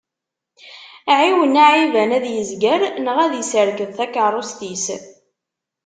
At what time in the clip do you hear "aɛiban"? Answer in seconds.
1.65-2.11